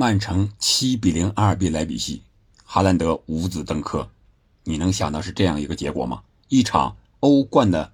[0.00, 2.22] 曼城七比零阿尔比莱比锡，
[2.62, 4.08] 哈兰德五子登科，
[4.62, 6.22] 你能想到是这样一个结果吗？
[6.46, 7.92] 一场欧冠的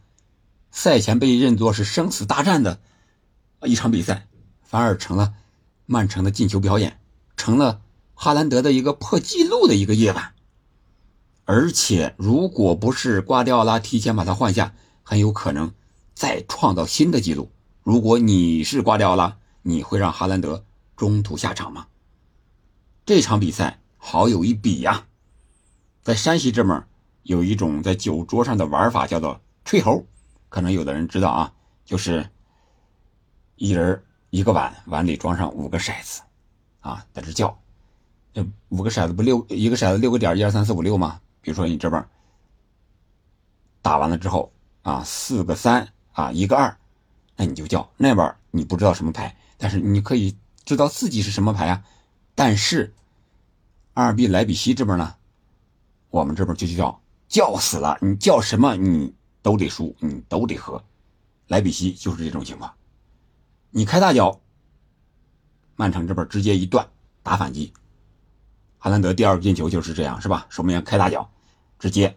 [0.71, 2.79] 赛前被认作是生死大战的
[3.63, 4.27] 一场比赛，
[4.63, 5.33] 反而成了
[5.87, 7.01] 曼城的进球表演，
[7.39, 7.81] 成了
[8.13, 10.35] 哈兰德的一个破纪录的一个夜晚。
[11.47, 15.73] 而且，如果不是瓜迪奥拉提前把他换下，很有可能
[16.13, 17.51] 再创造新的纪录。
[17.83, 20.67] 如果你是瓜迪奥拉，你会让哈兰德
[20.99, 21.87] 中途下场吗？
[23.07, 25.07] 这场比赛好有一比呀，
[26.03, 26.83] 在山西这门
[27.23, 30.07] 有一种在酒桌上的玩法，叫做吹猴，
[30.49, 31.53] 可能有的人知道啊，
[31.85, 32.31] 就是
[33.57, 36.23] 一人一个碗，碗里装上五个骰子，
[36.81, 37.59] 啊，在这叫，
[38.33, 41.21] 这五个骰子不六一个骰子六个点，一二三四五六吗？
[41.43, 42.03] 比如说你这边
[43.83, 46.75] 打完了之后啊，四个三啊，一个二，
[47.37, 51.85] 那你就叫那边你不知道什么牌，但是你可以知道自己是什么牌啊。
[52.37, 52.93] 但是
[53.95, 55.15] 阿尔比莱比锡这边呢，
[56.11, 60.85] 我们这边就叫叫死了，你叫什么你都得输，你都得喝。
[61.49, 62.73] 莱比锡就是这种情况，
[63.71, 64.41] 你开大脚，
[65.77, 66.89] 曼城这边直接一断
[67.23, 67.73] 打反击，
[68.79, 70.47] 哈兰德第二个进球就是这样，是吧？
[70.51, 71.31] 守门员开大脚。
[71.77, 72.17] 直接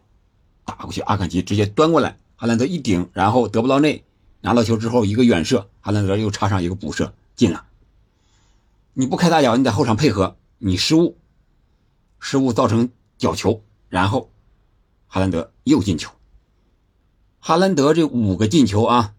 [0.64, 4.06] 打过去，阿坎吉直接端过来，哈兰德一顶，然后德布劳内
[4.40, 7.66] 拿到球之后一个远射，哈兰德又插上一个补射进了。
[8.94, 11.18] 你不开大脚，你在后场配合，你失误，
[12.20, 14.32] 失误造成角球，然后
[15.08, 16.12] 哈兰德又进球。
[17.40, 19.14] 哈兰德这五个进球啊，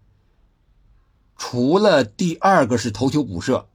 [1.37, 3.69] 除了第二个是头球补射，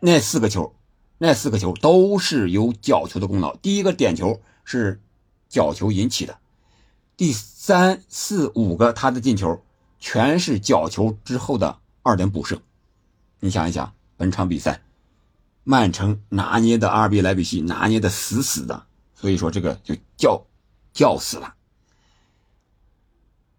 [0.00, 0.74] 那四个球，
[1.18, 3.56] 那四个球都是有角球的功劳。
[3.56, 5.00] 第一个点球是。
[5.52, 6.38] 角球引起的
[7.14, 9.62] 第三、四、五个他的进球，
[10.00, 12.62] 全是角球之后的二点补射。
[13.38, 14.80] 你想一想，本场比赛，
[15.64, 20.44] 曼城拿捏的阿尔比莱比锡拿捏的死死的，所以说这个就叫
[20.92, 21.54] 叫死了。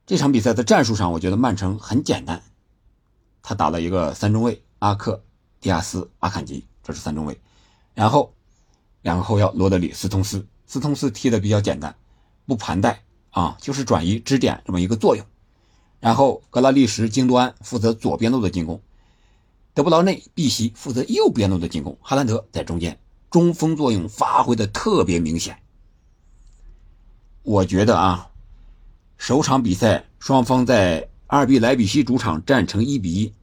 [0.05, 2.43] 这场比赛的战术上，我觉得曼城很简单，
[3.41, 5.23] 他打了一个三中卫，阿克、
[5.61, 7.39] 迪亚斯、阿坎吉，这是三中卫，
[7.93, 8.33] 然后
[9.01, 10.45] 两个后腰罗德里、斯通斯。
[10.65, 11.95] 斯通斯踢的比较简单，
[12.47, 15.23] 不盘带啊，就是转移支点这么一个作用。
[15.99, 18.81] 然后格拉利什、京多安负责左边路的进攻，
[19.73, 25.57] 德布劳内、碧玺负责右边路的进攻，哈兰德在中间，中锋作用发挥的特别明显。
[27.41, 28.29] 我觉得啊，
[29.17, 33.33] 首场比赛双方在二比莱比锡主场战成一比一。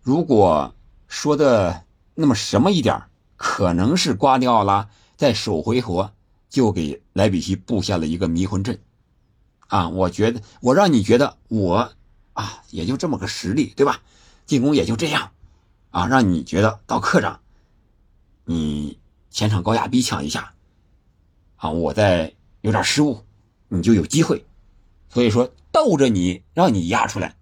[0.00, 0.74] 如果
[1.08, 1.84] 说的
[2.14, 3.02] 那么什么一点，
[3.36, 4.88] 可能是瓜迪奥拉。
[5.16, 6.14] 在首回合
[6.48, 8.80] 就给莱比锡布下了一个迷魂阵，
[9.66, 11.92] 啊，我觉得我让你觉得我
[12.32, 14.00] 啊也就这么个实力，对吧？
[14.50, 15.30] 进攻也就这样，
[15.90, 17.38] 啊，让你觉得到客场，
[18.44, 18.98] 你
[19.30, 20.54] 前场高压逼抢一下，
[21.54, 23.24] 啊，我再有点失误，
[23.68, 24.44] 你就有机会。
[25.08, 27.36] 所以说逗着你，让你压出来，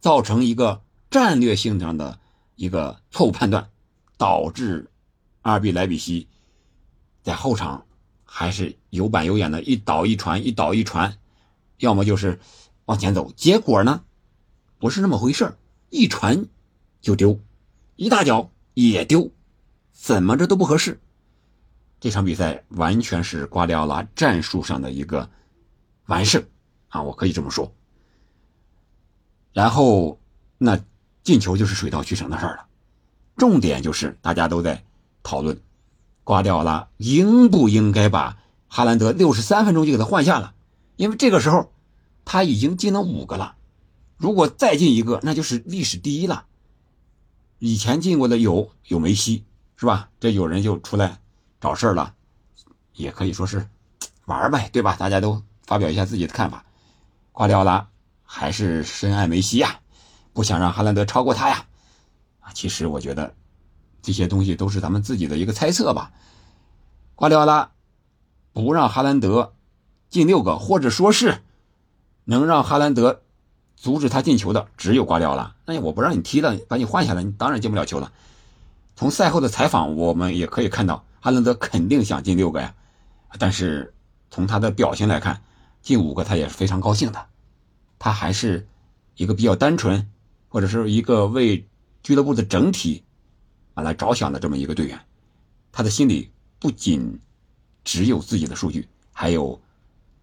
[0.00, 2.18] 造成一个战略性上的
[2.56, 3.68] 一个错误判断，
[4.16, 4.88] 导致
[5.42, 6.28] 阿尔比莱比锡。
[7.22, 7.84] 在后场
[8.24, 11.18] 还是有板有眼的，一倒一传，一倒一传，
[11.76, 12.40] 要么就是
[12.86, 13.30] 往前走。
[13.36, 14.02] 结果呢，
[14.78, 15.54] 不是那么回事
[15.92, 16.46] 一传
[17.02, 17.38] 就丢，
[17.96, 19.30] 一大脚也丢，
[19.92, 20.98] 怎么着都不合适。
[22.00, 25.28] 这场比赛完全是瓜迪奥拉战术上的一个
[26.06, 26.42] 完胜
[26.88, 27.70] 啊，我可以这么说。
[29.52, 30.18] 然后
[30.56, 30.82] 那
[31.22, 32.64] 进球就是水到渠成的事了，
[33.36, 34.82] 重点就是大家都在
[35.22, 35.60] 讨论。
[36.24, 40.54] 瓜迪奥拉应不应该把哈兰德六十三分钟就给他换下了？
[40.96, 41.70] 因为这个时候
[42.24, 43.56] 他已经进了五个了，
[44.22, 46.46] 如果再进一个，那就是历史第一了。
[47.58, 49.44] 以前进过的有有梅西，
[49.74, 50.10] 是吧？
[50.20, 51.18] 这有人就出来
[51.60, 52.14] 找事儿了，
[52.94, 53.68] 也可以说是
[54.26, 54.94] 玩呗，对吧？
[54.94, 56.64] 大家都发表一下自己的看法。
[57.32, 57.88] 瓜迪奥拉
[58.22, 59.80] 还是深爱梅西呀，
[60.32, 61.66] 不想让哈兰德超过他呀。
[62.38, 63.34] 啊，其实我觉得。
[64.04, 66.10] 这些东西都是咱们自己的一个猜测吧。
[67.14, 67.70] 瓜迪奥拉
[68.52, 69.54] 不让哈兰德
[70.10, 71.44] 进六个，或者说是
[72.24, 73.22] 能让哈兰德
[73.82, 75.56] 阻止他进球的，只有瓜迪奥拉。
[75.66, 78.12] 那我不让你踢了，把你换下来，你当然进不了球了。
[78.94, 82.72] 从赛后的采访，我们也可以看到，哈兰德肯定想进六个呀。
[83.40, 83.92] 但是
[84.30, 85.42] 从他的表情来看，
[85.82, 87.26] 进五个他也是非常高兴的。
[87.98, 88.68] 他还是
[89.16, 90.08] 一个比较单纯，
[90.48, 91.66] 或者是一个为
[92.04, 93.02] 俱乐部的整体。
[93.74, 95.00] 啊，来着想的这么一个队员，
[95.72, 96.30] 他的心里
[96.60, 97.18] 不仅
[97.82, 99.60] 只有自己的数据，还有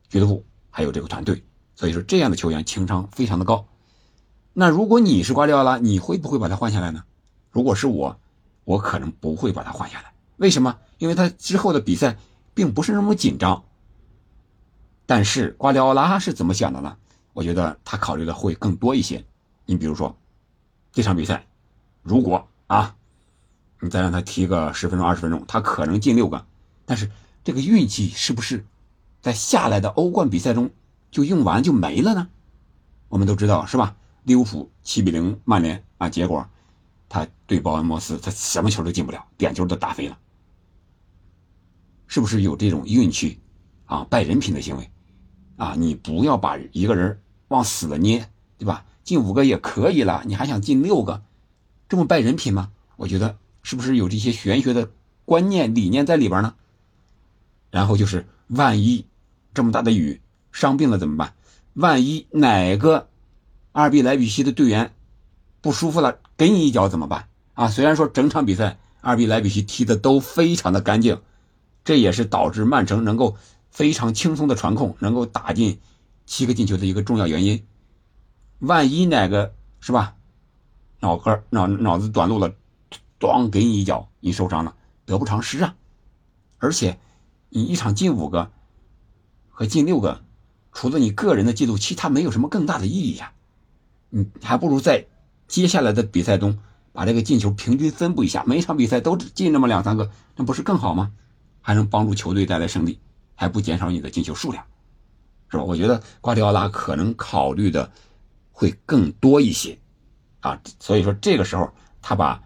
[0.07, 1.43] 俱乐部，还有这个团队。
[1.79, 3.65] 所以说，这样的球员情商非常的高。
[4.51, 7.05] 那如果你是瓜迪奥拉，你会不会把他换下来呢？
[7.51, 8.19] 如果是我，
[8.65, 10.11] 我可能不会把他换下来。
[10.35, 10.77] 为什么？
[10.97, 12.17] 因为他之后的比赛
[12.53, 13.63] 并不是那么紧张。
[15.05, 16.97] 但是瓜迪奥拉是怎么想的呢？
[17.31, 19.23] 我觉得他考虑的会更多一些。
[19.65, 20.17] 你比如说，
[20.91, 21.47] 这场比赛，
[22.03, 22.93] 如果啊，
[23.79, 26.45] 你再让他踢个十分钟、二十分钟，他可能进六个。
[26.85, 27.09] 但是
[27.41, 28.65] 这个运气是不是
[29.21, 30.69] 在下来的欧冠比赛中
[31.11, 32.29] 就用完就没了呢？
[33.07, 33.95] 我们都知道是吧？
[34.23, 36.47] 利物浦七比零曼联啊，结果
[37.07, 40.17] 他对鲍恩莫斯，他什么球都进不了，点球都打飞了。
[42.07, 43.39] 是不是有这种运气
[43.85, 44.91] 啊败人品的行为？
[45.57, 48.85] 啊，你不要把一个人往死了捏，对吧？
[49.03, 51.23] 进五个也可以了，你还想进六个，
[51.87, 52.71] 这么败人品吗？
[52.95, 54.91] 我觉得是不是有这些玄学的
[55.25, 56.53] 观念理念在里边呢？
[57.71, 59.05] 然后就是万一
[59.53, 61.33] 这么大的雨伤病了怎么办？
[61.73, 63.07] 万一哪个
[63.71, 64.93] 二 B 莱比锡的队员
[65.61, 67.27] 不舒服了，给你一脚怎么办？
[67.53, 71.21] 啊，虽然说整场比赛二 B 莱比锡踢的都非常的干净，
[71.83, 73.37] 这也是导致曼城能够。
[73.71, 75.79] 非常轻松的传控，能够打进
[76.25, 77.63] 七个进球的一个重要原因。
[78.57, 80.15] 万一哪个是吧，
[80.99, 82.51] 脑壳脑脑子短路了，
[83.19, 84.73] 咣给你一脚，你受伤了，
[85.05, 85.75] 得不偿失啊！
[86.57, 86.97] 而且
[87.49, 88.49] 你一场进五个
[89.49, 90.23] 和进六个，
[90.71, 93.31] 除了你个人的记录，其他没有什么更大的意义呀。
[94.09, 95.05] 你还不如在
[95.47, 96.57] 接下来的比赛中
[96.91, 101.11] 把这个进球平均分布一下，每场比赛都进那么两三个，那不是更好吗？
[101.61, 102.99] 还能帮助球队带来胜利。
[103.41, 104.61] 还不减少你的进球数量，
[105.49, 105.63] 是吧？
[105.63, 107.89] 我觉得瓜迪奥拉可能考虑的
[108.51, 109.79] 会更多一些，
[110.41, 112.43] 啊，所以说这个时候他把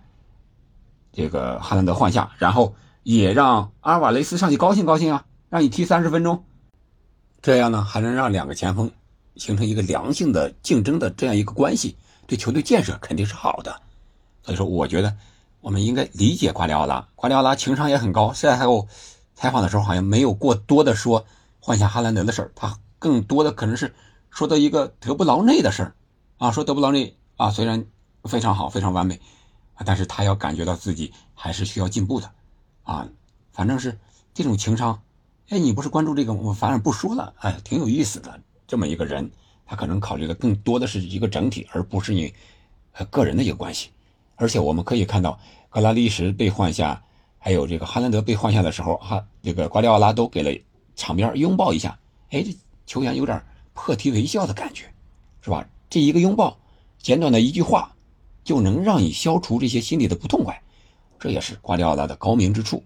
[1.11, 6.45] 这个哈兰德换下，然后也让阿尔瓦雷斯上去高兴高兴啊，让你踢三十分钟，
[7.43, 8.89] 这样呢还能让两个前锋
[9.35, 11.95] 形成一个良性的竞争的这样一个关系，
[12.25, 13.79] 对球队建设肯定是好的。
[14.41, 15.15] 所以说，我觉得
[15.61, 18.87] 我们应该理解瓜迪奥拉，瓜迪奥拉情商也很高，赛后。
[19.35, 21.25] 采访的时候好像没有过多的说
[21.59, 23.93] 换下哈兰德的事儿，他更多的可能是
[24.29, 25.95] 说到一个德布劳内的事儿，
[26.37, 27.83] 啊，说德布劳内啊虽然
[28.25, 29.19] 非常好非常完美，
[29.73, 32.31] 啊，但是他要感觉到自己还是需要进步的，
[32.83, 33.09] 啊，
[33.51, 33.97] 反正是
[34.35, 35.01] 这种情商，
[35.49, 39.29] 哎，你不是关注这个，我反而不说了，哎，挺有意思的这么一个人，
[39.65, 42.33] 他可能考虑的更多的是一个整体，而不是你
[43.09, 43.89] 个人的一个关系，
[44.35, 47.03] 而且我们可以看到格拉利什被换下。
[47.45, 50.57] 还有这个哈兰德被换下的时候，哈，这个瓜迪奥拉都给了
[50.95, 51.99] 场边拥抱一下，
[52.29, 52.55] 哎，这
[52.85, 53.43] 球员有点
[53.73, 54.85] 破涕为笑的感觉，
[55.41, 55.67] 是吧？
[55.89, 56.57] 这一个拥抱，
[56.99, 57.93] 简短的一句话，
[58.45, 60.63] 就能让你消除这些心里的不痛快，
[61.19, 62.81] 这也是瓜迪奥拉的高明之处。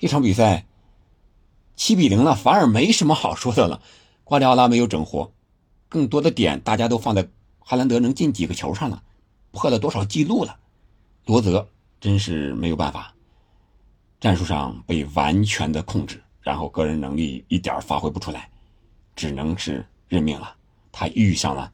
[0.00, 0.66] 一场比赛
[1.76, 3.80] 七比零了，反而没什么好说的了。
[4.24, 5.30] 瓜迪奥拉没有整活，
[5.88, 7.28] 更多的点大家都放在
[7.58, 9.02] 哈兰德能进几个球上了，
[9.52, 10.58] 破了多少记录了。
[11.26, 11.68] 罗泽
[12.00, 13.12] 真是没有办法。
[14.18, 18.50] 战术上被完全的控制，然后个人能力一点发挥不出来，
[19.14, 20.56] 只能是认命了。
[20.90, 21.70] 他遇上了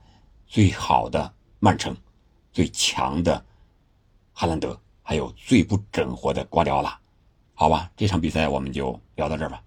[0.46, 1.96] 最好的曼城，
[2.52, 3.42] 最强的
[4.32, 6.98] 哈兰德，还有最不整活的瓜迪奥拉。
[7.54, 9.62] 好吧，这场比赛我们就聊到这儿吧。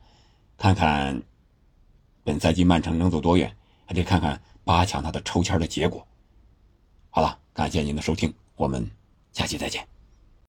[0.57, 1.21] 看看
[2.23, 3.55] 本赛季曼城能走多远，
[3.85, 6.05] 还得看看八强他的抽签的结果。
[7.09, 8.89] 好了，感谢您的收听，我们
[9.31, 9.87] 下期再见。